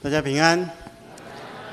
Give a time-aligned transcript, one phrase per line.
[0.00, 0.70] 大家平安。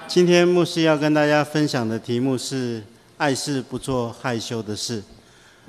[0.07, 2.81] 今天牧师要跟大家分享的题目是
[3.17, 5.03] “爱是不做害羞的事”。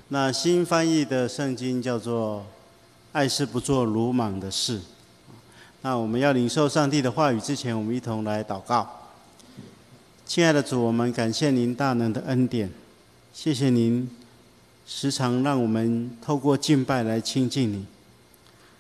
[0.09, 2.47] 那新翻译的圣经叫做
[3.13, 4.81] “爱是不做鲁莽的事”。
[5.83, 9.11] 那我们要领受上帝的话语之前，我们一同来祷告。
[10.25, 12.73] 亲爱的主，我们感谢您大能的恩典，
[13.35, 14.11] 谢谢您
[14.87, 17.85] 时常让我们透过敬拜来亲近你。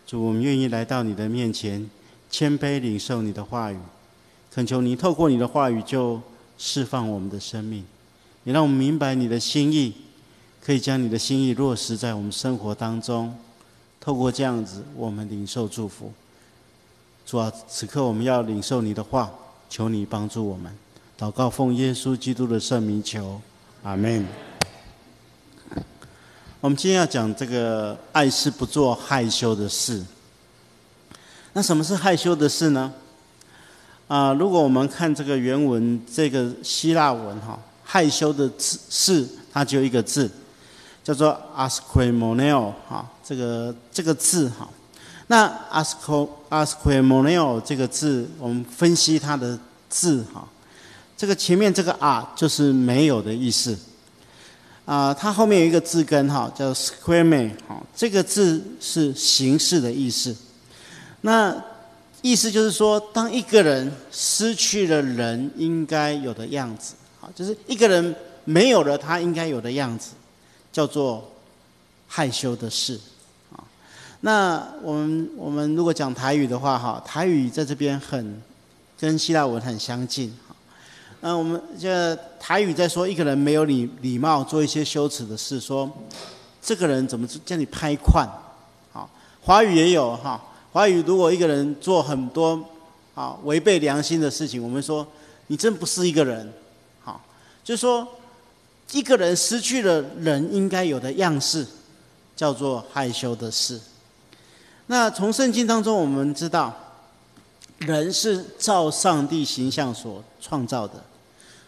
[0.06, 1.90] 主，我们愿意来到你的面前。
[2.30, 3.78] 谦卑领受你的话语，
[4.52, 6.20] 恳求你透过你的话语就
[6.58, 7.84] 释放我们的生命，
[8.44, 9.94] 也让我们明白你的心意，
[10.62, 13.34] 可以将你的心意落实在我们生活当中。
[14.00, 16.12] 透过这样子，我们领受祝福。
[17.26, 19.32] 主啊，此刻我们要领受你的话，
[19.68, 20.72] 求你帮助我们。
[21.18, 23.40] 祷告奉耶稣基督的圣名求，
[23.82, 24.24] 阿门。
[26.60, 30.04] 我们今天要讲这个爱是不做害羞的事。
[31.56, 32.92] 那什么是害羞的事呢？
[34.08, 40.30] 啊，如果我们看这个原文，这个希腊文哈，害羞的字是它就一个字，
[41.02, 44.68] 叫做 asquemoneo 哈，这个这个字哈。
[45.28, 50.46] 那 asqu asquemoneo 这个字，我们分析它的字哈，
[51.16, 53.74] 这个前面这个啊就是没有的意思，
[54.84, 60.36] 啊，它后面有一个字根哈，叫 squame 哈，这个字是形式的意思。
[61.26, 61.60] 那
[62.22, 70.12] 意思就是说，当一个人失去了人应该有的样子，好，就是一个人没有了他应该有的样子，
[70.70, 71.28] 叫做
[72.06, 73.00] 害羞的事，
[73.52, 73.58] 啊。
[74.20, 78.40] 那我们我们如果讲台语的话，哈，台语在这边很
[78.96, 80.54] 跟希腊文很相近，哈。
[81.22, 85.90] 那我们这台语在说一个人没有礼礼貌，做一些羞耻的事，说
[86.62, 88.28] 这个人怎么叫你拍款，
[88.92, 89.10] 好，
[89.42, 90.40] 华语也有哈。
[90.76, 92.62] 华语如果一个人做很多
[93.14, 95.06] 啊违背良心的事情，我们说
[95.46, 96.52] 你真不是一个人，
[97.02, 97.18] 好，
[97.64, 98.06] 就是说
[98.92, 101.66] 一个人失去了人应该有的样式，
[102.36, 103.80] 叫做害羞的事。
[104.88, 106.76] 那从圣经当中我们知道，
[107.78, 111.02] 人是照上帝形象所创造的，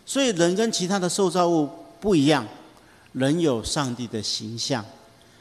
[0.05, 1.67] 所以人跟其他的受造物
[1.99, 2.47] 不一样，
[3.13, 4.85] 人有上帝的形象，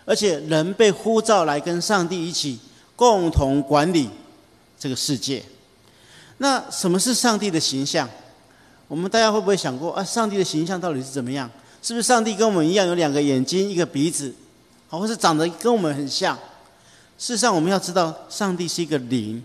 [0.05, 2.57] 而且人被呼召来跟上帝一起。
[2.97, 4.09] 共同管理
[4.78, 5.41] 这个世界。
[6.40, 8.09] 那什么是上帝的形象？
[8.88, 10.03] 我们大家会不会想过啊？
[10.03, 11.50] 上帝的形象到底是怎么样？
[11.84, 14.34] 是不是上帝跟我们一样有两个眼睛、一个鼻子，
[14.90, 16.35] 好，或是长得跟我们很像？
[17.19, 19.44] 事实上，我们要知道，上帝是一个灵，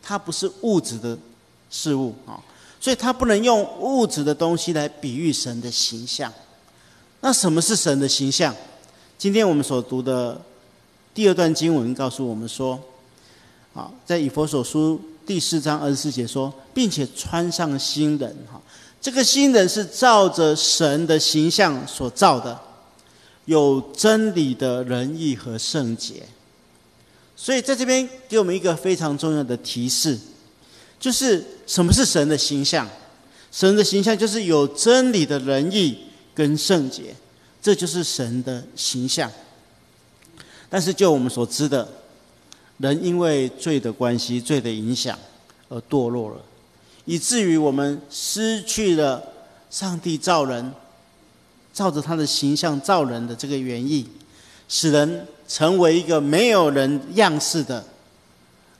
[0.00, 1.18] 它不是物质的
[1.70, 2.38] 事物啊，
[2.80, 6.32] 所以它不能用物质的东西来比喻神的形象。
[7.20, 8.54] 那什么是神的形象？
[9.18, 10.40] 今天我们所读的。
[11.14, 12.78] 第二段经文告诉我们说
[13.72, 18.60] ：“啊，在以佛所书第四章二十四节说，并且穿上新人，哈，
[19.00, 22.60] 这个新人是照着神的形象所造的，
[23.44, 26.24] 有真理的仁义和圣洁。
[27.36, 30.18] 所以在这边给我们一个非常重要的提示，
[30.98, 32.88] 就是什么是神的形象？
[33.52, 35.96] 神的形象就是有真理的仁义
[36.34, 37.14] 跟圣洁，
[37.62, 39.30] 这就是神的形象。”
[40.74, 41.86] 但是，就我们所知的，
[42.78, 45.16] 人因为罪的关系、罪的影响
[45.68, 46.40] 而堕落了，
[47.04, 49.22] 以至于我们失去了
[49.70, 50.74] 上帝造人、
[51.72, 54.04] 照着他的形象造人的这个原意，
[54.68, 57.84] 使人成为一个没有人样式的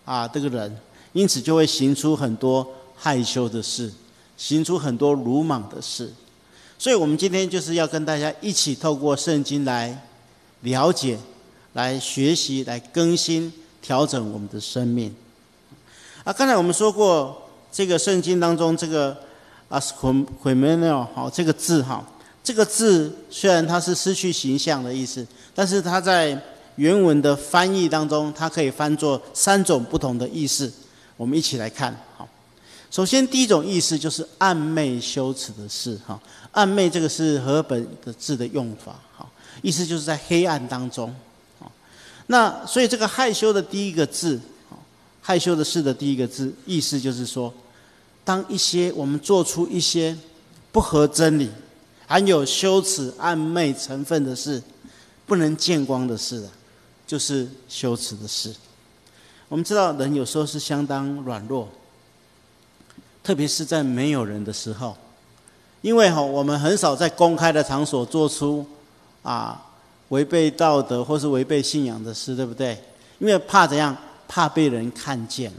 [0.05, 0.77] 啊这个人，
[1.13, 2.67] 因此就会行出很多
[2.97, 3.89] 害羞的事，
[4.37, 6.13] 行出很多鲁莽的事。
[6.77, 9.97] 所以，我们今天就是要跟大家一起透过圣经来
[10.63, 11.17] 了解。
[11.75, 13.53] 来学习，来更新、
[13.83, 15.15] 调整我们的生命。
[16.25, 19.17] 啊，刚才我们说过，这个圣经当中这个
[19.69, 22.03] “asquamenio” 好，这个字哈，
[22.43, 26.41] 这个字虽然它是失去形象的意思，但是它在
[26.77, 30.73] 原文的翻译当中，它可以翻作三种不同的意思。
[31.17, 32.29] 我们一起来看，好。
[32.91, 36.21] 首先，第一种意思就是暗昧、羞耻的事，哈。
[36.53, 39.29] 暗昧这个是和本的字的用法，好，
[39.61, 41.13] 意思就是在黑暗当中。
[42.27, 44.41] 那所以这个害羞的第一个字，
[45.21, 47.53] 害羞的事的第一个字，意思就是说，
[48.25, 50.17] 当一些我们做出一些
[50.73, 51.51] 不合真理、
[52.07, 54.63] 含有羞耻、暧昧成分的事，
[55.27, 56.49] 不能见光的事
[57.07, 58.55] 就是羞耻的事。
[59.49, 61.69] 我们知道人有时候是相当软弱，
[63.23, 64.97] 特别是在没有人的时候，
[65.83, 68.67] 因为哈我们很少在公开的场所做出
[69.23, 69.63] 啊。
[70.15, 72.79] 违背道德或是违背信仰的事，对不对？
[73.19, 73.97] 因为怕怎样？
[74.27, 75.59] 怕被人看见了。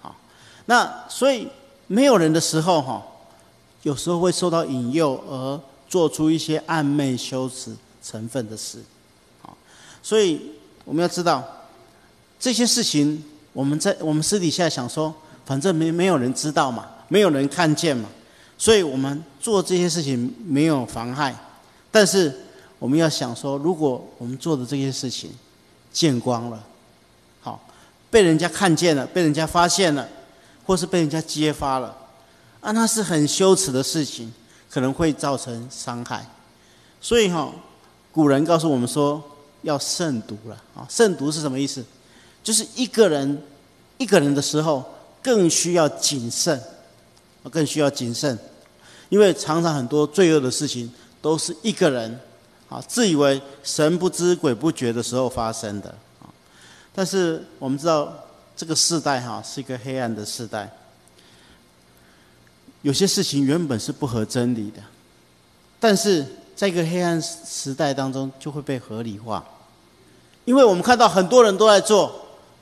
[0.00, 0.14] 好，
[0.66, 1.48] 那所以
[1.86, 3.02] 没有人的时候哈，
[3.82, 8.78] 有时候会受到引诱而做出一些暧昧羞耻成分的事，
[9.42, 9.56] 好，
[10.02, 10.40] 所以
[10.84, 11.42] 我们要知道
[12.38, 13.22] 这些事情，
[13.52, 15.12] 我们在我们私底下想说，
[15.44, 18.08] 反正没没有人知道嘛，没有人看见嘛，
[18.56, 21.34] 所以我们做这些事情没有妨害，
[21.90, 22.32] 但是
[22.82, 25.30] 我们要想说，如果我们做的这些事情
[25.92, 26.60] 见光了，
[27.40, 27.64] 好，
[28.10, 30.08] 被人家看见了，被人家发现了，
[30.66, 31.96] 或是被人家揭发了，
[32.60, 34.34] 啊，那是很羞耻的事情，
[34.68, 36.26] 可能会造成伤害。
[37.00, 37.52] 所以哈，
[38.10, 39.22] 古人告诉我们说
[39.62, 40.84] 要慎独了啊。
[40.90, 41.84] 慎独是什么意思？
[42.42, 43.40] 就是一个人
[43.96, 44.84] 一个人的时候
[45.22, 46.60] 更需要谨慎，
[47.48, 48.36] 更需要谨慎，
[49.08, 52.18] 因为常常很多罪恶的事情都是一个人。
[52.72, 55.90] 啊，自以为神不知鬼不觉的时候发生的
[56.22, 56.24] 啊，
[56.94, 58.10] 但是我们知道
[58.56, 60.72] 这个时代哈是一个黑暗的时代，
[62.80, 64.80] 有些事情原本是不合真理的，
[65.78, 66.24] 但是
[66.56, 69.44] 在一个黑暗时代当中就会被合理化，
[70.46, 72.10] 因为我们看到很多人都在做，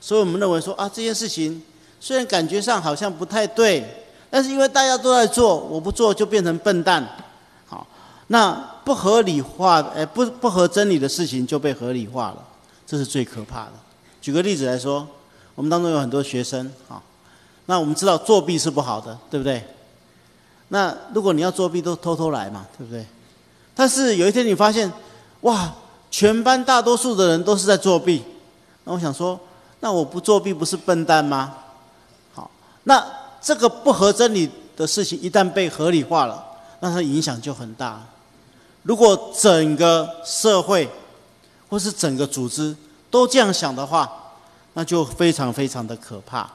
[0.01, 1.63] 所以我们认为说啊这件事情
[2.01, 7.09] 虽然感觉上好像不太对，但是因为大家都在做，我不做就变成笨蛋。
[8.33, 8.53] 那
[8.85, 12.37] 不合理化，哎，不不合真理的事情就被合理化了，
[12.87, 13.73] 这是最可怕的。
[14.23, 15.05] 举个例子来说，
[15.57, 17.03] 我们当中有很多学生啊，
[17.67, 19.65] 那我们知道作弊是不好的，对不对？
[20.69, 23.05] 那如果你要作弊，都偷偷来嘛，对不对？
[23.75, 24.89] 但是有一天你发现，
[25.41, 25.75] 哇，
[26.09, 28.23] 全班大多数的人都是在作弊，
[28.85, 29.41] 那我想说，
[29.81, 31.53] 那我不作弊不是笨蛋吗？
[32.33, 32.49] 好，
[32.85, 33.05] 那
[33.43, 36.45] 这个不合真理的事情一旦被合理化了，
[36.79, 38.01] 那它影响就很大。
[38.91, 40.91] 如果整个社会
[41.69, 42.75] 或是整个组织
[43.09, 44.11] 都这样想的话，
[44.73, 46.51] 那就非常非常的可怕。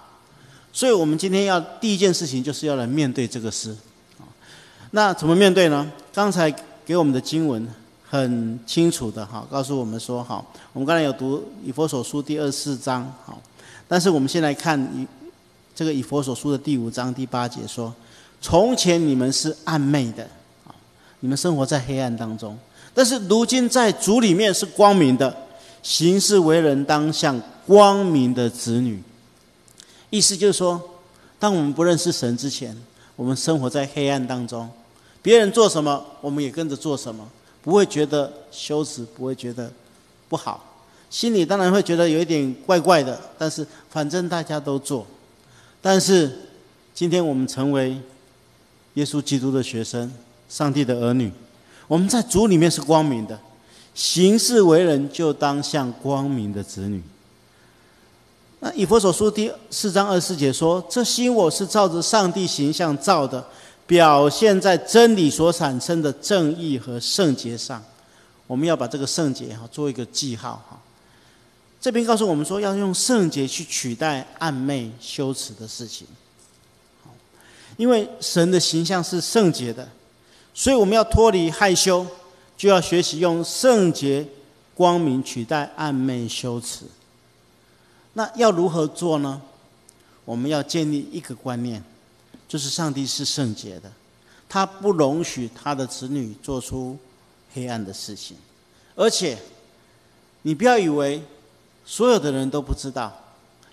[0.74, 3.74] 所以我们今天要第一件事情就是要来面对这个事。
[4.92, 5.90] 那怎么面对呢？
[6.14, 6.54] 刚才
[6.86, 7.66] 给我们的经文
[8.06, 10.44] 很清楚的哈，告诉我们说哈，
[10.74, 13.42] 我们刚才有读以佛所书第二四章好，
[13.88, 15.08] 但是我们先来看以
[15.74, 17.96] 这个以佛所书的第五章第八节说：
[18.42, 20.28] 从前你们是暗昧的。
[21.22, 22.58] 你们生活在黑暗当中，
[22.94, 25.36] 但是如今在主里面是光明的，
[25.82, 29.02] 行事为人当像光明的子女。
[30.12, 30.80] 意思就是说，
[31.40, 32.78] 当我们不认识神之前，
[33.16, 34.70] 我们生活在黑暗当中，
[35.22, 37.28] 别人做什么，我们也跟着做什么，
[37.64, 39.72] 不会觉得羞耻，不会觉得
[40.30, 40.64] 不好，
[41.10, 45.08] 心里当然会觉得有一点怪怪的，但是反正大家都做。
[45.82, 46.32] 但是
[46.94, 47.98] 今天我们成为
[48.94, 50.12] 耶稣基督的学生。
[50.56, 51.30] 上帝的儿女，
[51.86, 53.38] 我们在主里面是光明的，
[53.94, 57.04] 行事为人就当像光明的子女。
[58.62, 63.46] 那以佛所书第四章二十四节说：“这心我是照着上帝形象造的，
[63.86, 67.84] 表现在真理所产生的正义和圣洁上。”
[68.48, 70.80] 我们要把这个圣洁哈做一个记号哈。
[71.82, 76.08] 这边告诉我们说，要用圣洁去取代暧昧羞耻的事情。
[77.76, 79.86] 因为神的形象是圣洁的。
[80.58, 82.08] 所以我们要脱离害羞，
[82.56, 84.26] 就要学习用圣洁、
[84.74, 86.86] 光明取代暧昧羞耻。
[88.14, 89.42] 那要如何做呢？
[90.24, 91.84] 我们要建立一个观念，
[92.48, 93.92] 就是上帝是圣洁的，
[94.48, 96.98] 他不容许他的子女做出
[97.54, 98.38] 黑暗的事情。
[98.96, 99.38] 而且，
[100.44, 101.22] 你不要以为
[101.86, 103.14] 所有的人都不知道，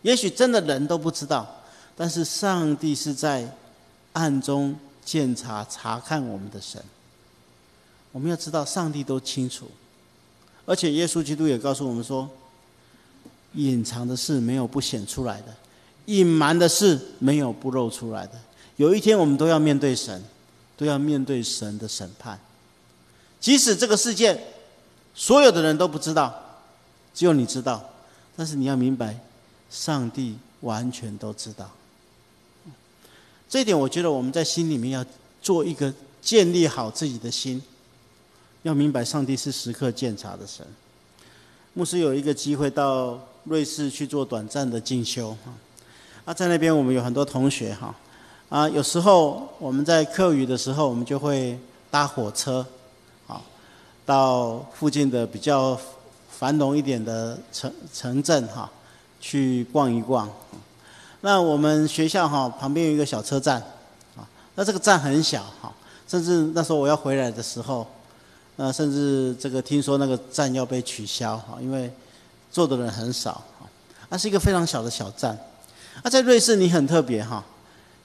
[0.03, 1.63] 也许真的人都不知道，
[1.97, 3.49] 但是上帝是在
[4.15, 4.77] 暗中。
[5.05, 6.83] 检查查看我们的神，
[8.13, 9.71] 我们要知道上帝都清楚，
[10.65, 12.29] 而且耶稣基督也告诉我们说，
[13.55, 15.55] 隐藏的事没有不显出来的，
[16.07, 18.33] 隐瞒的事没有不露出来的。
[18.77, 20.23] 有一天我们都要面对神，
[20.77, 22.39] 都要面对神的审判。
[23.41, 24.41] 即使这个世界
[25.15, 26.33] 所有的人都不知道，
[27.13, 27.85] 只有你知道，
[28.37, 29.19] 但是你要明白，
[29.69, 31.71] 上帝完全都知道。
[33.53, 35.05] 这一点，我觉得我们在心里面要
[35.43, 35.93] 做一个
[36.23, 37.63] 建立好自己的心，
[38.63, 40.67] 要明白上帝是时刻鉴察的神。
[41.75, 45.53] 牧师有一个机会到瑞士去做短暂的进修，哈，
[46.25, 47.95] 啊，在那边我们有很多同学，哈，
[48.49, 51.59] 啊，有时候我们在课余的时候，我们就会
[51.91, 52.65] 搭火车，
[53.27, 53.39] 啊，
[54.07, 55.79] 到附近的比较
[56.31, 58.73] 繁荣一点的城城镇，哈，
[59.21, 60.27] 去逛一逛。
[61.25, 63.63] 那我们学校哈旁边有一个小车站，
[64.17, 64.27] 啊，
[64.57, 65.73] 那这个站很小哈，
[66.09, 67.87] 甚至那时候我要回来的时候，
[68.57, 71.89] 那甚至这个听说那个站要被取消哈，因为
[72.51, 73.67] 坐的人很少哈，
[74.09, 75.39] 那是一个非常小的小站。
[76.03, 77.45] 那在瑞士你很特别哈，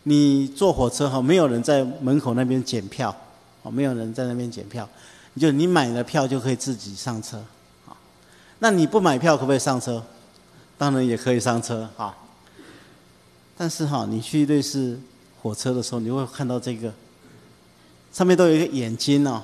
[0.04, 3.14] 你坐火车哈，没有人在门口那边检票，
[3.64, 4.88] 哦，没有人在那边检票，
[5.34, 7.40] 你就你买了票就可以自己上车，
[7.88, 7.98] 啊，
[8.60, 10.04] 那你不买票可不可以上车？
[10.78, 12.16] 当然也可以上车，哈。
[13.58, 15.00] 但是哈，你去瑞士
[15.42, 16.94] 火车的时候，你会看到这个，
[18.14, 19.42] 上面都有一个眼睛哦。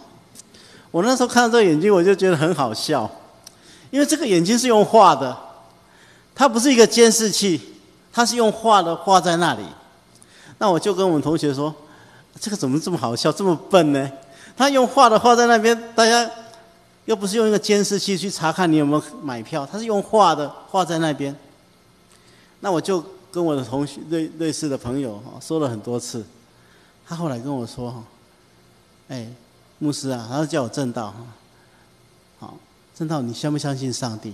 [0.91, 3.09] 我那时候看到这个眼睛，我就觉得很好笑，
[3.89, 5.35] 因为这个眼睛是用画的，
[6.35, 7.59] 它不是一个监视器，
[8.11, 9.63] 它是用画的画在那里。
[10.59, 11.73] 那我就跟我们同学说，
[12.39, 14.11] 这个怎么这么好笑，这么笨呢？
[14.55, 16.29] 他用画的画在那边，大家
[17.05, 21.35] 又不是用一个监视器去查看你有没有买票，他是用画的画在那边。
[22.59, 26.23] 那我就跟我的同学类类似的朋友哈说了很多次，
[27.05, 28.03] 他后来跟我说哈，
[29.09, 29.27] 哎。
[29.79, 31.17] 牧师啊，他叫我正道哈，
[32.39, 32.57] 好，
[32.95, 34.33] 正道，你相不相信上帝？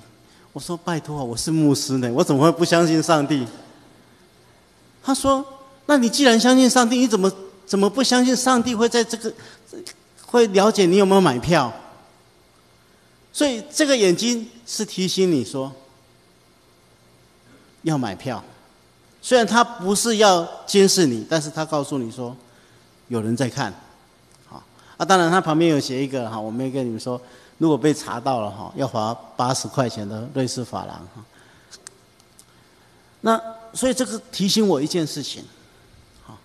[0.53, 3.47] 我说拜托，我是牧师呢，我怎么会不相信上帝？
[5.01, 5.43] 他说，
[5.87, 7.31] 那你既然相信上帝，你怎么
[7.65, 9.33] 怎么不相信上帝会在这个
[10.23, 11.73] 会了解你有没有买票？
[13.33, 15.73] 所以这个眼睛是提醒你说
[17.81, 18.43] 要买票，
[19.21, 22.35] 虽然他不是要监视你，但是他告诉你说
[23.07, 23.73] 有人在看。
[24.47, 24.63] 好
[24.97, 27.19] 啊，当然，他旁边有写一个哈，我没跟你们说，
[27.57, 31.23] 如果被查到了哈，要罚八十块钱的瑞士法郎哈。
[33.21, 33.41] 那
[33.73, 35.43] 所以这个提醒我一件事情，
[36.23, 36.37] 好，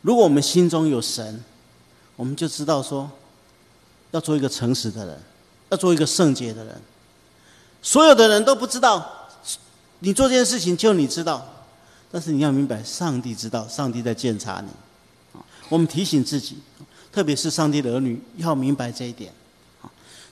[0.00, 1.44] 如果我们心中有神，
[2.16, 3.10] 我们就知道说，
[4.10, 5.20] 要做一个诚实的人，
[5.68, 6.80] 要做一个圣洁的人。
[7.82, 9.28] 所有的人都不知道，
[9.98, 11.46] 你做这件事情就你知道，
[12.14, 15.40] 但是你要明白，上帝知道，上帝在监察你。
[15.68, 16.58] 我们提醒自己。
[17.10, 19.32] 特别是上帝的儿女要明白这一点，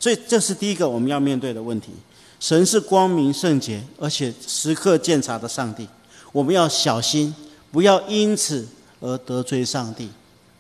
[0.00, 1.92] 所以这是第一个我们要面对的问题。
[2.40, 5.88] 神是光明圣洁，而且时刻监察的上帝，
[6.32, 7.32] 我们要小心，
[7.70, 8.66] 不要因此
[8.98, 10.10] 而得罪上帝，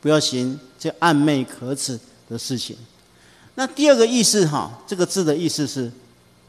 [0.00, 1.98] 不要行这暧昧可耻
[2.28, 2.76] 的事情。
[3.56, 5.90] 那第二个意思哈，这个字的意思是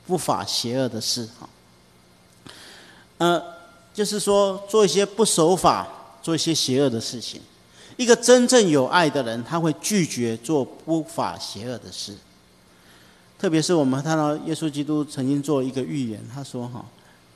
[0.06, 1.50] 不法邪恶的事哈，
[3.18, 3.44] 呃，
[3.94, 5.88] 就是说做一些不守法，
[6.22, 7.40] 做一些邪恶的事情。
[7.96, 12.16] 一个真正有爱的人，他会拒绝做不法邪恶的事。
[13.38, 16.84] 特别是我们看到耶稣基督曾经做一个预言，他说：“哈，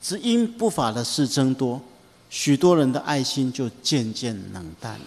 [0.02, 1.80] 只因不法的事增多，
[2.28, 5.06] 许多人的爱心就渐渐冷淡了。”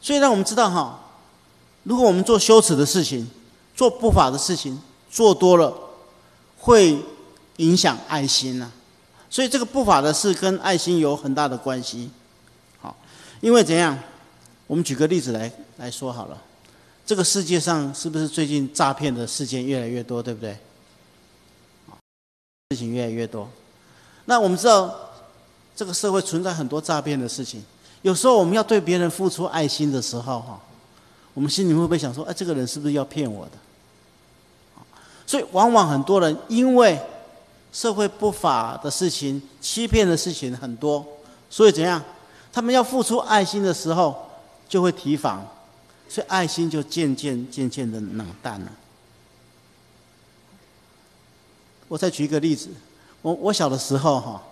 [0.00, 1.00] 所以让我们知道，哈，
[1.82, 3.28] 如果我们做羞耻的事情、
[3.76, 4.80] 做不法的事情
[5.10, 5.74] 做多了，
[6.58, 6.98] 会
[7.56, 8.70] 影响爱心呐。
[9.34, 12.08] 所以这个不法的事跟爱心有很大的关系。
[12.80, 12.96] 好，
[13.40, 13.98] 因为怎样？
[14.68, 16.40] 我们举个例子来来说好了，
[17.04, 20.56] 这个世界上是不是最近诈骗的事件越来越多，对不对？
[22.70, 23.48] 事情越来越多。
[24.26, 24.94] 那我们知道，
[25.74, 27.60] 这个社会存在很多诈骗的事情。
[28.02, 30.60] 有时候我们要对别人付出爱心的时候，哈，
[31.34, 33.52] 我们心里会不会想说，哎，这个人是不是要骗我的？
[35.26, 36.96] 所以，往往很多人因为
[37.74, 41.06] 社会不法的事情、欺骗的事情很多，
[41.50, 42.02] 所以怎样？
[42.50, 44.22] 他们要付出爱心的时候。
[44.66, 45.46] 就会提防，
[46.08, 48.72] 所以爱心就渐渐渐渐的冷淡了。
[51.86, 52.70] 我再举一个例子，
[53.20, 54.42] 我我小的时候哈，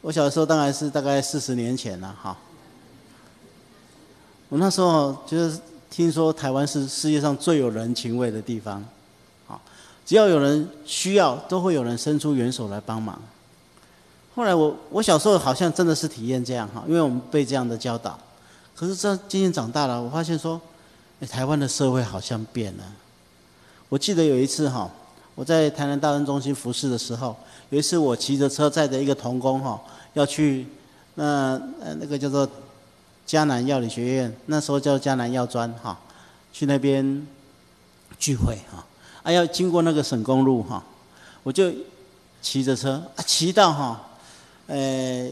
[0.00, 2.34] 我小的时候当然是大概四十年前了哈。
[4.48, 5.58] 我那时候就是
[5.90, 8.82] 听说台湾是世界上最有人情味的地方，
[10.04, 13.20] 只要有人需要，都会有人伸出援手来帮忙。
[14.34, 18.18] 后来我我小时候好像真的是体验这样哈，因为我们被这样的教导。
[18.74, 20.60] 可是这渐渐长大了，我发现说，
[21.28, 22.84] 台湾的社会好像变了。
[23.88, 24.90] 我记得有一次哈，
[25.34, 27.36] 我在台南大恩中心服侍的时候，
[27.68, 29.78] 有一次我骑着车载着一个童工哈，
[30.14, 30.66] 要去
[31.16, 32.48] 那呃那个叫做
[33.26, 35.98] 迦南药理学院，那时候叫迦南药专哈，
[36.52, 37.26] 去那边
[38.18, 38.86] 聚会哈，
[39.22, 40.82] 啊要经过那个省公路哈，
[41.42, 41.70] 我就
[42.42, 44.00] 骑着车啊骑到哈，
[44.66, 45.30] 呃。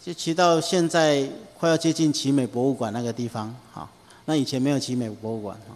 [0.00, 1.28] 就骑到现在
[1.58, 3.86] 快要接近奇美博物馆那个地方，哈，
[4.24, 5.74] 那以前没有奇美博物馆，哈，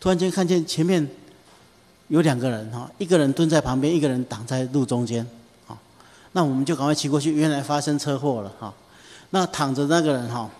[0.00, 1.08] 突然间看见前面
[2.08, 5.24] 有两个人，哈，一个人蹲在旁边，一个人挡在路中间，
[5.64, 5.78] 哈，
[6.32, 8.74] 那我们就赶快骑过去，原来发生车祸了，哈，
[9.30, 10.50] 那躺着那个人，哈，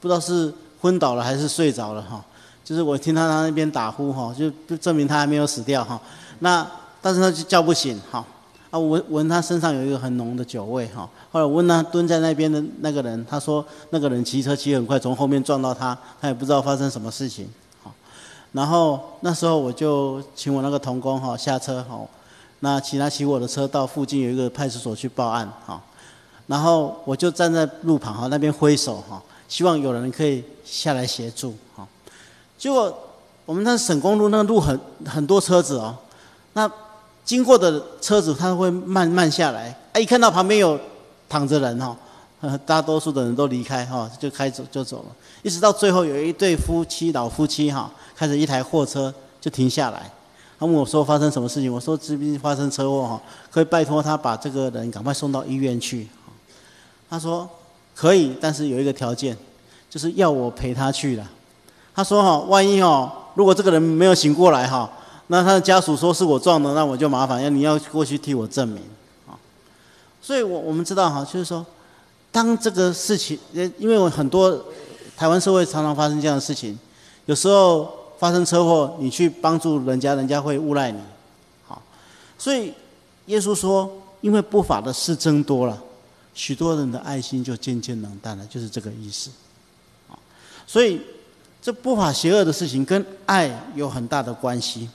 [0.00, 2.24] 不知道是昏倒了还是睡着了，哈，
[2.72, 6.00] 就是我听他他那边打呼，哈，就就证明他还没有死掉，哈，
[6.38, 6.66] 那
[7.02, 8.24] 但是他就叫不醒，哈。
[8.70, 11.06] 啊，闻闻他身上有一个很浓的酒味哈。
[11.30, 17.46] 后来我问他蹲在那边的那个人，他说那个人骑车骑很快，从后面撞到他，他也不知道发生什么事情。
[17.82, 17.92] 好，
[18.52, 22.00] 然后那时候我就请我那个童工哈下车哈，
[22.60, 25.78] 那请他骑我的车到附近有一个派出所去报案哈。
[26.46, 31.86] 然后我就站在路旁哈那边挥手哈，希望有人可以下来协助，哈。
[32.62, 32.96] 结果
[33.44, 35.92] 我们那省公路那个路很很多车子哦，
[36.52, 36.70] 那
[37.24, 40.78] 经过的车子它会慢慢下来，哎，一看到旁边有
[41.28, 41.96] 躺着人哈，
[42.64, 45.06] 大多数的人都离开哈，就开走就走了，
[45.42, 50.08] 一直到最后有一对夫妻老夫妻哈，开着一台货车就停下来，
[50.56, 56.08] 他问我说发生什么事情，我说这边发生车祸哈，可以拜托他把这个人赶快送到医院去，
[57.10, 57.50] 他说
[57.92, 59.36] 可以，但是有一个条件，
[59.90, 61.28] 就是要我陪他去了。
[61.94, 64.90] 他说：“哈，万一哦，如果这个人没有醒过来哈，
[65.26, 68.82] 那他的家属说是我撞的，那我就麻烦，要你要过去替我证明
[69.26, 69.36] 啊。
[70.22, 71.64] 所以，我我们知道哈，就是说，
[72.30, 74.64] 当这个事情，因为我很多
[75.16, 76.78] 台湾社会常常发生这样的事情，
[77.26, 80.98] 有时候发生车祸，你去帮助人家，人家会诬赖你，
[81.66, 81.82] 好，
[82.38, 82.72] 所以
[83.26, 83.90] 耶稣说，
[84.22, 85.78] 因为不法的事增多了，
[86.32, 89.30] 许多人的爱心就渐渐冷淡了，就是这个意思，
[90.08, 90.16] 啊，
[90.66, 91.00] 所以。”
[91.62, 94.90] 这不法邪恶的事情跟爱有很大的关系。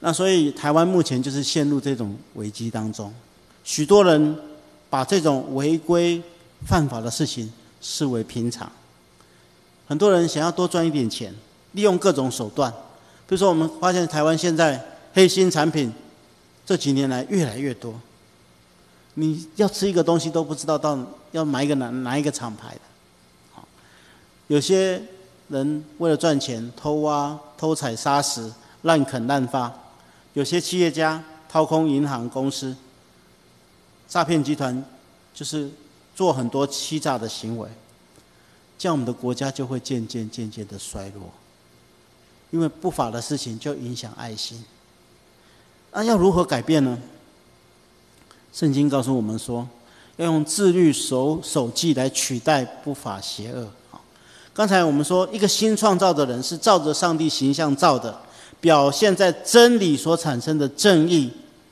[0.00, 3.12] 那所以台湾目前就是陷入这种危机当中，
[3.64, 4.38] 许多人
[4.90, 6.22] 把这种违规
[6.66, 7.50] 犯法的事情
[7.80, 8.70] 视为平常。
[9.86, 11.34] 很多人想要多赚一点钱，
[11.72, 12.70] 利用各种手段。
[13.26, 14.82] 比如说，我们发现台湾现在
[15.14, 15.90] 黑心产品
[16.66, 17.98] 这几年来越来越多。
[19.14, 20.98] 你要吃一个东西都不知道到
[21.32, 22.80] 要买一个哪哪一个厂牌的。
[24.48, 25.00] 有些
[25.48, 28.52] 人为了赚钱偷挖、偷采、砂石、
[28.82, 29.70] 滥垦滥发；
[30.32, 32.76] 有些企业家掏空银行公司，
[34.08, 34.84] 诈骗集团
[35.32, 35.70] 就是
[36.16, 37.68] 做很多欺诈的行为，
[38.78, 41.30] 这样我们的国家就会渐渐渐渐的衰落。
[42.50, 44.64] 因为不法的事情就影响爱心。
[45.92, 46.98] 那要如何改变呢？
[48.52, 49.68] 圣经告诉我们说，
[50.16, 53.70] 要用自律守守纪来取代不法邪恶。
[54.58, 58.20] 刚才我们说，一个新创造的人是照着上帝形象造的，
[58.60, 61.30] 表现在真理所产生的正义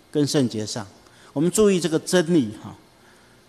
[0.08, 0.86] 跟圣洁上。
[1.32, 2.72] 我们注意这个真理哈，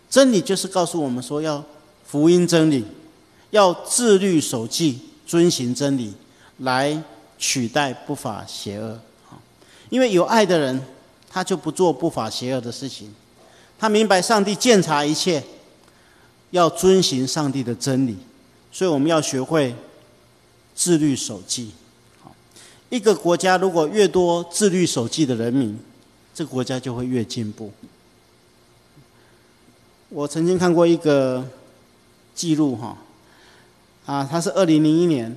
[0.10, 1.64] 真理就是告诉我们说，要
[2.04, 2.84] 福音真理，
[3.52, 6.16] 要自律守纪，遵行真理，
[6.58, 7.00] 来
[7.38, 9.00] 取代不法邪恶。
[9.30, 9.38] 哈，
[9.92, 10.82] 因为有爱的人，
[11.30, 13.14] 他就不做不法邪恶的事情，
[13.78, 15.44] 他明白上帝鉴察一切，
[16.50, 18.18] 要遵行上帝的真理。
[18.72, 19.76] 所以我们要学会
[20.76, 21.72] 自律守纪。
[22.22, 22.36] 好，
[22.90, 25.78] 一个国家如果越多自律守纪的人民，
[26.34, 27.72] 这个国家就会越进步。
[30.10, 31.46] 我曾经看过一个
[32.36, 32.98] 记录，哈，
[34.06, 35.36] 啊，它是二零零一年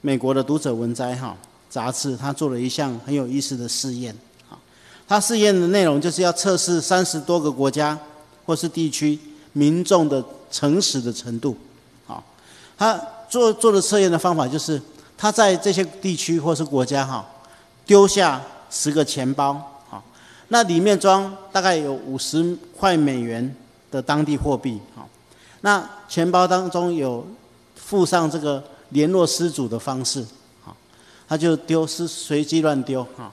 [0.00, 1.36] 美国的读者文摘哈
[1.68, 4.16] 杂志，他做了一项很有意思的试验。
[4.48, 4.56] 啊，
[5.06, 7.98] 他试验的内容就是要测试三十多个国家
[8.46, 9.18] 或是地区
[9.52, 11.54] 民众的诚实的程度。
[12.78, 14.80] 他做做的测验的方法就是，
[15.16, 17.26] 他在这些地区或是国家哈，
[17.84, 19.52] 丢下十个钱包，
[19.90, 20.00] 哈，
[20.48, 23.52] 那里面装大概有五十块美元
[23.90, 25.04] 的当地货币，哈，
[25.62, 27.26] 那钱包当中有
[27.74, 30.24] 附上这个联络失主的方式，
[30.64, 30.72] 哈，
[31.28, 33.32] 他就丢是随机乱丢，哈，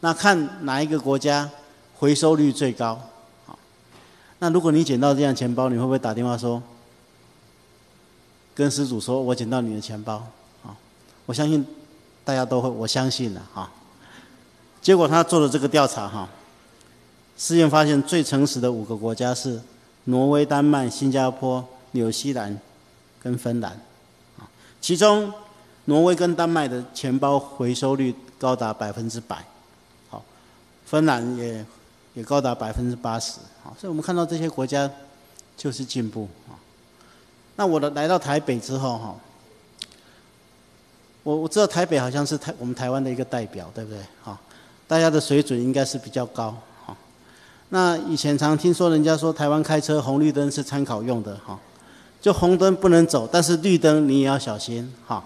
[0.00, 1.48] 那看哪一个国家
[1.96, 3.00] 回收率最高，
[4.40, 6.60] 那如果你捡到这样钱包，你会不会打电话说？
[8.60, 10.22] 跟失主说：“我捡到你的钱包。”
[10.62, 10.76] 啊，
[11.24, 11.66] 我相信
[12.22, 13.70] 大家都会，我相信了哈。
[14.82, 16.28] 结果他做了这个调查哈，
[17.38, 19.58] 试验发现最诚实的五个国家是
[20.04, 22.60] 挪威、丹麦、新加坡、纽西兰
[23.18, 23.72] 跟芬兰。
[24.38, 24.44] 啊，
[24.78, 25.32] 其中
[25.86, 29.42] 挪威跟丹麦的钱包回收率高达百分之百，
[30.10, 30.22] 好，
[30.84, 31.64] 芬兰也
[32.12, 33.38] 也高达百分之八十。
[33.62, 34.90] 好，所以我们看到这些国家
[35.56, 36.52] 就是进步啊。
[37.56, 39.14] 那我的来到台北之后哈，
[41.22, 44.00] 我我知道台北好像是台我们台湾的一个代表，对不对？
[44.22, 44.38] 哈，
[44.88, 46.96] 大家的水准应该是比较高哈。
[47.68, 51.58] 那以前常听说人家说台湾开车红绿灯是参考用的哈，
[52.18, 55.22] 就红灯不能走，但是绿灯你也要小心哈。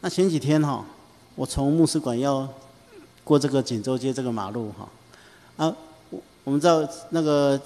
[0.00, 0.84] 那前几天哈，
[1.34, 2.48] 我从牧师馆要
[3.24, 4.88] 过这个锦州街这个马路哈，
[5.56, 5.74] 啊，
[6.10, 7.60] 我我们知道那个。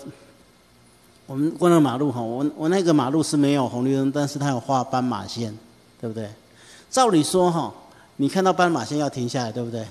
[1.29, 5.55] 我们过那个马路哈，我我那个马路是没有红绿灯，但是它有画斑马线，
[6.01, 6.27] 对不对？
[6.91, 7.71] 照理说哈，
[8.17, 9.87] 你看到斑马线要停下来，对不对？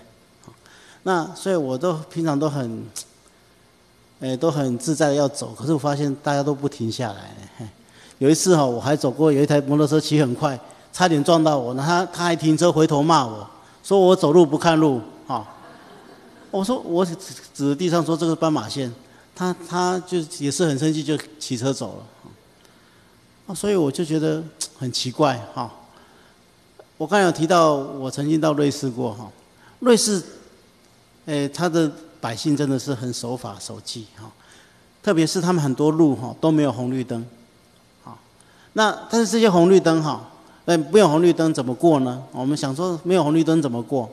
[1.04, 2.84] 那所以我都平常都很，
[4.22, 7.70] 诶都很自在的要走，可是我发现大家都不停下来。
[8.18, 10.60] 有一次哈，我还走过有一台摩托车骑很快，
[10.92, 13.48] 差点撞到我，那他他还停车回头骂我，
[13.84, 15.46] 说我走路不看路哈。
[16.50, 17.16] 我说我指
[17.54, 18.92] 着地上说这个斑马线。
[19.38, 22.04] 他他就也是很生气，就骑车走了。
[23.46, 24.44] 啊所以我就觉得
[24.78, 25.72] 很奇怪哈。
[26.98, 29.30] 我刚才有提到，我曾经到瑞士过哈，
[29.80, 30.22] 瑞士，
[31.28, 34.32] 诶，他的百姓真的是很守法守纪哈，
[35.04, 37.24] 特别是他们很多路哈都没有红绿灯，
[38.04, 38.18] 好，
[38.74, 40.28] 那但是这些红绿灯哈，
[40.66, 42.24] 诶，没有红绿灯怎么过呢？
[42.32, 44.10] 我们想说没有红绿灯怎么过？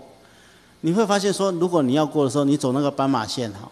[0.82, 3.70] 你会发现说，如果你要过的时候，你走那个斑马线哈，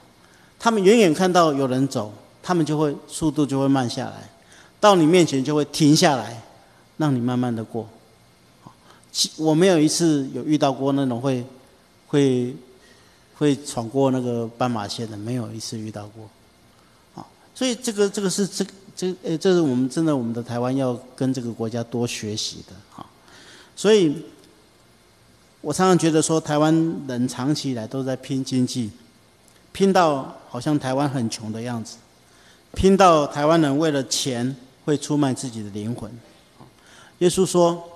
[0.62, 4.31] 他们远远看到有人走，他们就会速度就会慢下来，
[4.79, 6.40] 到你面前就会停下来，
[6.98, 7.88] 让你慢慢的过。
[9.37, 11.44] 我没有一次有遇到过那种会，
[12.07, 12.55] 会，
[13.35, 16.31] 会闯过那个斑马线的，没有一次遇到过，
[17.16, 23.05] 啊，所以这个这个是这这呃，这是我们真的我们的台湾要跟这个国家多学习的啊，
[23.75, 24.16] 所以，
[25.61, 26.72] 我常常觉得说台湾
[27.09, 28.92] 人长期以来都在拼经济，
[29.72, 31.96] 拼到好像台湾很穷的样子，
[32.74, 34.54] 拼到台湾人为了钱
[34.85, 36.11] 会出卖自己的灵魂，
[37.18, 37.88] 耶稣说。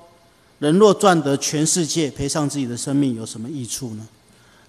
[0.59, 4.09] 人若赚得全世界，赔上自己的生命，有什么益处呢？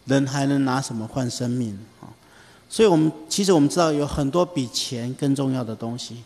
[0.04, 2.12] 人还能拿什么换生命啊？
[2.68, 6.24] 所以，我们其实我们知道有很多比钱更重要的东西，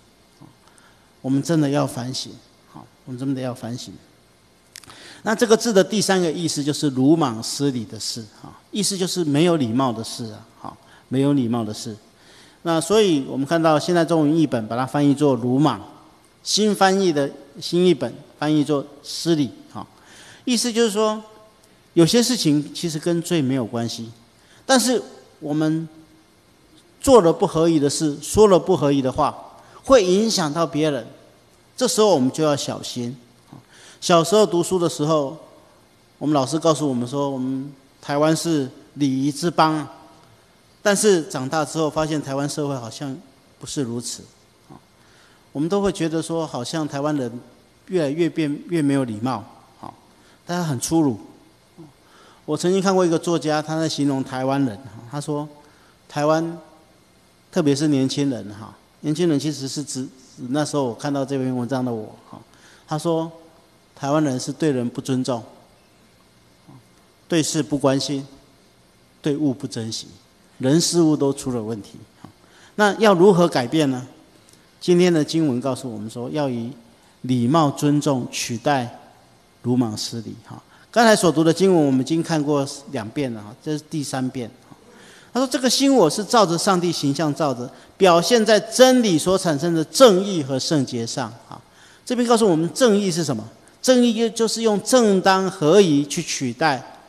[1.21, 2.33] 我们真的要反省。
[2.73, 3.93] 好，我们真的要反省。
[5.23, 10.77] 那这个字的第三个意思就是鲁莽失礼的事，哈，意思就是没有礼貌的事啊，好，
[11.09, 11.95] 没有礼貌的事。
[12.63, 15.81] 那所以我们看到现在中文译本把它翻译作鲁莽，
[16.43, 17.29] 新翻译的
[17.59, 18.13] 新译本。
[18.41, 19.85] 翻译作失礼，哈，
[20.45, 21.21] 意思就是说，
[21.93, 24.09] 有些事情其实跟罪没有关系，
[24.65, 24.99] 但是
[25.39, 25.87] 我们
[26.99, 29.37] 做了不合宜的事，说了不合宜的话，
[29.83, 31.05] 会影响到别人，
[31.77, 33.15] 这时候我们就要小心。
[34.01, 35.37] 小时候读书的时候，
[36.17, 39.87] 我们老师告诉我们说，我们台湾是礼仪之邦，
[40.81, 43.15] 但是长大之后发现台湾社会好像
[43.59, 44.23] 不是如此，
[44.69, 44.75] 啊，
[45.53, 47.31] 我们都会觉得说，好像台湾人。
[47.87, 49.43] 越来越变越没有礼貌，
[49.77, 49.93] 好，
[50.45, 51.19] 大家很粗鲁。
[52.45, 55.45] 我曾经看过一个作家，他在形容台湾人，他说，
[56.07, 56.57] 台湾，
[57.51, 60.07] 特别是年轻人，哈，年轻人其实是指
[60.51, 62.39] 那时候我看到这篇文章的我，哈，
[62.87, 63.29] 他说，
[64.01, 65.43] 台湾人是对人不尊重，
[67.27, 68.25] 对事不关心，
[69.21, 70.07] 对物不珍惜，
[70.57, 71.99] 人事物都出了问题，
[72.73, 74.07] 那要如何改变呢？
[74.79, 76.71] 今天的经文告诉我们说，要以。
[77.21, 78.99] 礼貌尊重取代
[79.61, 80.59] 鲁莽失礼，哈。
[80.89, 84.49] 刚才所读的经文我们已经看过两遍了，哈，这是第三遍。
[85.31, 91.61] 他说：“这个心我是照着上帝形象照的，表现在真理所产生的正义和圣洁上。”哈，
[92.03, 93.47] 这边告诉我们正义是什么？
[93.81, 96.99] 正义就是用正当合宜去取代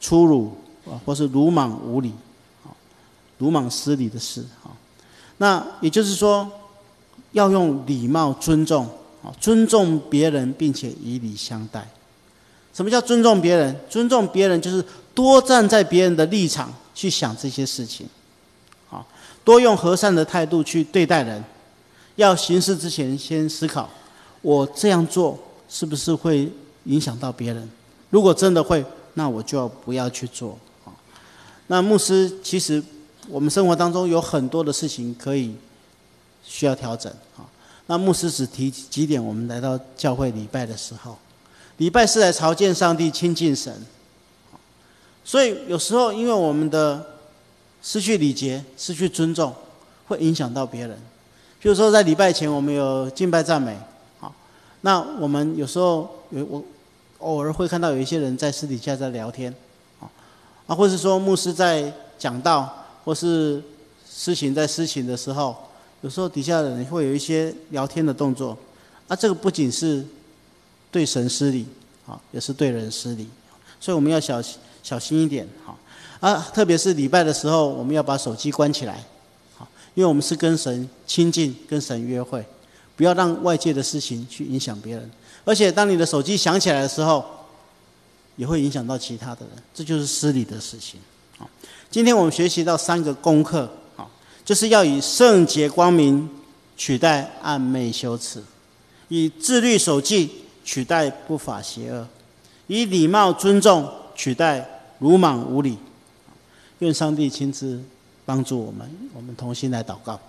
[0.00, 2.12] 粗鲁啊，或是鲁莽无礼，
[2.64, 2.70] 啊，
[3.38, 4.70] 鲁莽失礼的事，哈。
[5.38, 6.50] 那也就是说，
[7.32, 8.88] 要用礼貌尊重。
[9.22, 11.86] 啊，尊重别人，并且以礼相待。
[12.72, 13.78] 什么叫尊重别人？
[13.86, 14.82] 尊重别人就是
[15.14, 18.08] 多站在别人的立场去想这些事情，
[18.88, 19.04] 啊，
[19.44, 21.44] 多用和善的态度去对待人。
[22.16, 23.90] 要行事之前先思考，
[24.40, 25.38] 我这样做
[25.70, 26.50] 是不是会
[26.84, 27.70] 影响到别人？
[28.10, 30.58] 如果真的会，那我就要不要去做。
[30.84, 30.90] 啊，
[31.68, 32.82] 那牧师其实
[33.28, 35.54] 我们生活当中有很多的事情可以
[36.44, 37.10] 需要调整。
[37.36, 37.46] 啊。
[37.86, 41.16] 那牧师只提几点，我们来到教会礼拜的时候，
[41.76, 43.72] 礼拜是来朝见上帝、亲近神。
[45.24, 47.04] 所以有时候因为我们的
[47.82, 49.54] 失去礼节、失去尊重，
[50.06, 50.98] 会影响到别人。
[51.60, 53.76] 比如说在礼拜前，我们有敬拜赞美，
[54.82, 56.64] 那我们有时候有我
[57.18, 59.54] 偶尔会看到有一些人在私底下在聊天，
[60.00, 60.08] 啊，
[60.66, 63.62] 啊，或是说牧师在讲道，或是
[64.08, 65.56] 施行在施行的时候。
[66.02, 68.56] 有时候底下的人会有一些聊天的动作，
[69.06, 70.02] 啊，这个不仅是
[70.90, 71.66] 对神失礼，
[72.06, 73.28] 啊，也是对人失礼，
[73.78, 75.76] 所以我们要小心小心一点，哈，
[76.20, 79.04] 啊，特别是礼拜的时候，我们要把手机关起来，
[79.58, 82.42] 好，因为我们是跟神亲近，跟神约会，
[83.00, 85.10] 不要让外界的事情去影响别人，
[85.42, 87.24] 而且当你的手机响起来的时候，
[88.36, 91.00] 也会影响到其他的人，这就是失礼的事情，
[91.38, 91.48] 好，
[91.90, 93.66] 今天我们学习到三个功课。
[93.96, 94.10] 好
[94.44, 96.28] 就是要以圣洁光明
[96.76, 98.44] 取代暗昧羞耻，
[99.08, 100.30] 以自律守纪
[100.62, 102.06] 取代不法邪恶，
[102.66, 105.78] 以礼貌尊重取代鲁莽无礼。
[106.80, 107.82] 愿上帝亲自
[108.26, 110.20] 帮助我们，我们同心来祷告。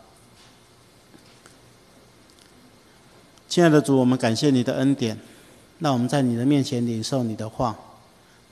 [3.52, 5.20] 亲爱的主，我们感谢你的恩典，
[5.80, 7.78] 让我们在你的面前领受你的话，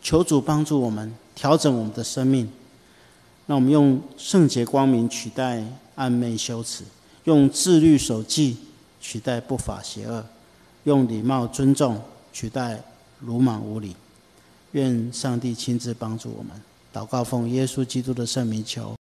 [0.02, 2.52] 求主帮助我们调整我们的生命。
[3.46, 5.64] 那我们用圣洁光明取代
[5.96, 6.84] 暗昧羞耻，
[7.24, 8.58] 用自律守纪
[9.00, 10.22] 取代不法邪恶，
[10.84, 12.02] 用礼貌尊重
[12.34, 12.84] 取代
[13.22, 13.96] 鲁莽无礼。
[14.74, 16.52] 愿上帝亲自帮助我们。
[16.94, 18.94] 祷告奉耶稣基督的圣名求。